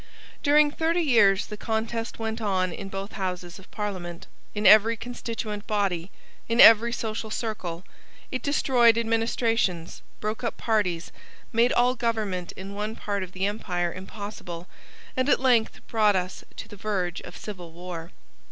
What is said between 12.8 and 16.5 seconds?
part of the empire impossible, and at length brought us